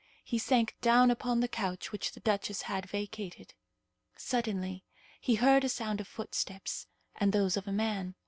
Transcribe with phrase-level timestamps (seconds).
[0.23, 3.53] He sank down upon the couch which the duchess had vacated.
[4.15, 4.83] Suddenly
[5.19, 8.15] he heard a sound of footsteps, and those of a man.